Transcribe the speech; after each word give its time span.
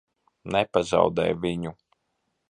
Nepazaudē 0.53 1.25
viņu! 1.43 1.75